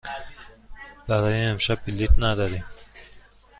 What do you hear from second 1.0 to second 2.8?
برای امشب بلیط نداریم.